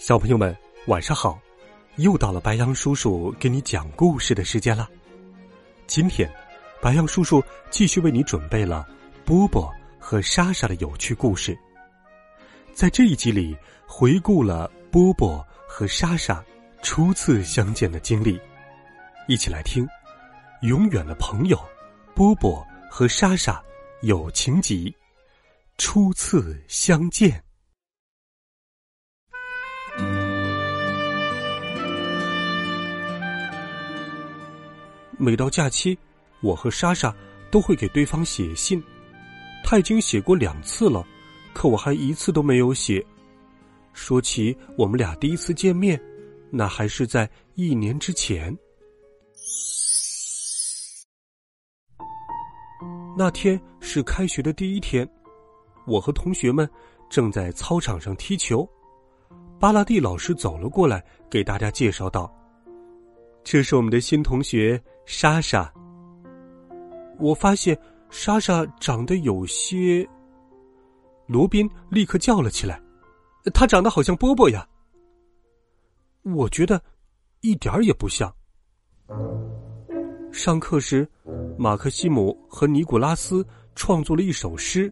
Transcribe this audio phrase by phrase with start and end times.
[0.00, 1.38] 小朋友们，晚上好！
[1.96, 4.88] 又到了白羊叔叔给你讲故事的时间了。
[5.86, 6.26] 今天，
[6.80, 8.88] 白羊叔叔继续为你准备了
[9.26, 11.56] 波波和莎莎的有趣故事。
[12.72, 13.54] 在这一集里，
[13.86, 16.42] 回顾了波波和莎莎
[16.80, 18.40] 初次相见的经历，
[19.28, 19.84] 一起来听
[20.62, 21.58] 《永远的朋友》
[22.14, 23.62] 波波和莎莎
[24.00, 24.96] 友情集
[25.76, 27.38] 初次相见。
[35.20, 35.98] 每到假期，
[36.40, 37.14] 我和莎莎
[37.50, 38.82] 都会给对方写信。
[39.62, 41.06] 他已经写过两次了，
[41.52, 43.04] 可我还一次都没有写。
[43.92, 46.00] 说起我们俩第一次见面，
[46.50, 48.56] 那还是在一年之前。
[53.14, 55.06] 那天是开学的第一天，
[55.86, 56.66] 我和同学们
[57.10, 58.66] 正在操场上踢球。
[59.58, 62.34] 巴拉蒂老师走了过来，给大家介绍道
[63.44, 64.82] ：“这是我们的新同学。”
[65.12, 65.68] 莎莎，
[67.18, 67.76] 我发现
[68.10, 70.08] 莎莎长得有些。
[71.26, 72.80] 罗宾立刻叫了起来
[73.52, 74.64] ：“她长得好像波波呀！”
[76.22, 76.80] 我觉得
[77.40, 78.32] 一点儿也不像。
[80.30, 81.06] 上课时，
[81.58, 84.90] 马克西姆和尼古拉斯创作了一首诗：“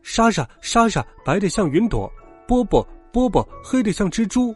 [0.00, 2.10] 莎莎，莎莎，白的像云朵；
[2.48, 4.54] 波波，波波，黑的像蜘蛛。”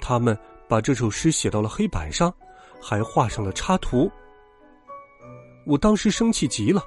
[0.00, 0.38] 他们
[0.68, 2.32] 把这首诗写到了黑板上。
[2.80, 4.10] 还画上了插图。
[5.64, 6.82] 我当时生气极了。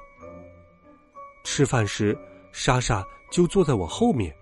[1.44, 2.16] 吃饭时，
[2.52, 4.34] 莎莎就坐在我后面，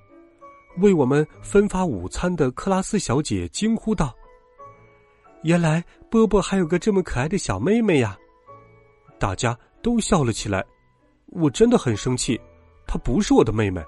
[0.79, 4.15] 为我们分发午餐的克拉斯小姐惊呼道
[5.43, 8.19] ：“原来波波还有个这么可爱的小妹妹呀！”
[9.19, 10.65] 大家都笑了起来。
[11.27, 12.41] 我真的很生气，
[12.87, 13.83] 她不是我的妹妹。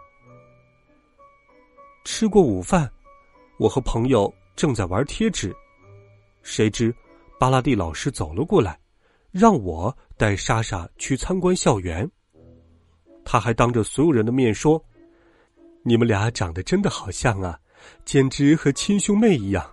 [2.04, 2.90] 吃过午饭，
[3.58, 5.54] 我和朋友正在玩贴纸，
[6.42, 6.94] 谁知。
[7.42, 8.78] 巴拉蒂老师走了过来，
[9.32, 12.08] 让我带莎莎去参观校园。
[13.24, 14.80] 他还当着所有人的面说
[15.82, 17.58] ：“你们俩长得真的好像啊，
[18.04, 19.68] 简直和亲兄妹一样。”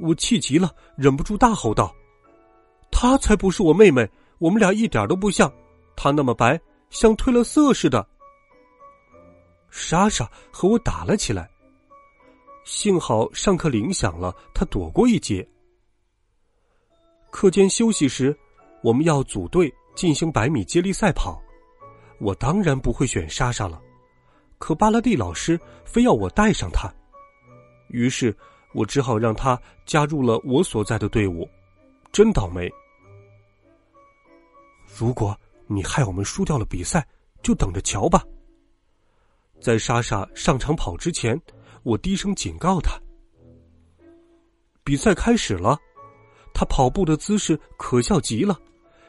[0.00, 1.94] 我气极了，忍不住大吼道
[2.90, 4.08] ：“她才不是我妹妹，
[4.38, 5.52] 我们俩一点都不像。
[5.94, 6.58] 她那么白，
[6.88, 8.08] 像褪了色似的。”
[9.68, 11.50] 莎莎和我打了起来，
[12.64, 15.46] 幸好上课铃响了，她躲过一劫。
[17.38, 18.36] 课间休息时，
[18.82, 21.40] 我们要组队进行百米接力赛跑。
[22.18, 23.80] 我当然不会选莎莎了，
[24.58, 26.92] 可巴拉蒂老师非要我带上她，
[27.90, 28.36] 于是
[28.74, 29.56] 我只好让她
[29.86, 31.48] 加入了我所在的队伍。
[32.10, 32.68] 真倒霉！
[34.98, 35.38] 如果
[35.68, 37.06] 你害我们输掉了比赛，
[37.40, 38.20] 就等着瞧吧。
[39.60, 41.40] 在莎莎上场跑之前，
[41.84, 43.00] 我低声警告她：
[44.82, 45.78] 比赛开始了。
[46.58, 48.58] 他跑步的姿势可笑极了，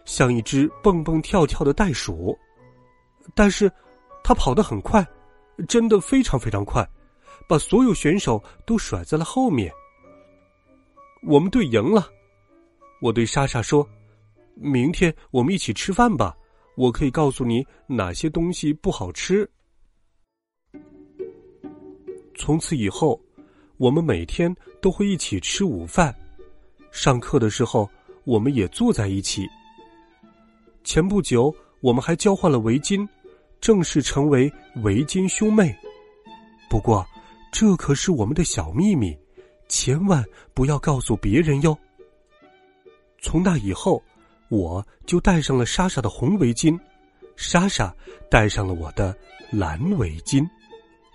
[0.06, 2.38] 像一只蹦蹦跳跳的袋鼠。
[3.34, 3.72] 但是，
[4.24, 5.04] 他跑得很快，
[5.68, 6.88] 真的非常非常快，
[7.48, 9.74] 把所有选手都甩在了后面。
[11.24, 12.08] 我们队赢了，
[13.02, 13.84] 我对莎莎说
[14.54, 16.38] ：“明天我们一起吃饭吧，
[16.78, 19.50] 我可以告诉你哪些东西不好吃。”
[22.38, 23.20] 从此以后，
[23.78, 26.16] 我们每天都会一起吃午饭。
[26.92, 27.90] 上课的时候，
[28.24, 29.48] 我们也坐在一起。
[30.84, 33.08] 前不久，我们还交换了围巾，
[33.62, 34.52] 正式成为
[34.84, 35.76] 围巾兄妹。
[36.70, 37.06] 不过，
[37.52, 39.18] 这可是我们的小秘密，
[39.68, 40.24] 千万
[40.54, 41.78] 不要告诉别人哟。
[43.22, 44.02] 从那以后，
[44.50, 46.80] 我就戴上了莎莎的红围巾，
[47.36, 47.94] 莎莎
[48.30, 49.16] 戴上了我的
[49.52, 50.48] 蓝围巾，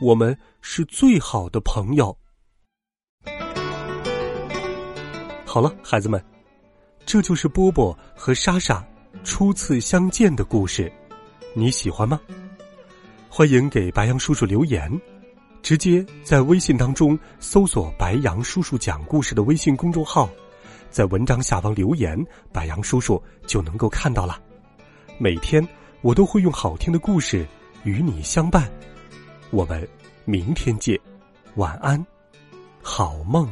[0.01, 2.17] 我们是最好的朋友。
[5.55, 6.21] 好了，孩子们，
[7.07, 8.85] 这就是波波和莎莎
[9.23, 10.93] 初次相见的故事，
[11.55, 12.21] 你喜欢吗？
[13.29, 14.91] 欢迎给白杨叔叔留言，
[15.63, 20.29] 直接在微信当中搜索“白杨叔叔讲故事”的微信公众号，
[20.91, 22.21] 在文章下方留言，
[22.53, 24.41] 白杨叔叔就能够看到了。
[25.19, 25.65] 每天
[26.01, 27.47] 我都会用好听的故事
[27.85, 28.69] 与你相伴，
[29.51, 29.89] 我们
[30.25, 30.99] 明天见，
[31.55, 32.05] 晚安，
[32.83, 33.49] 好梦。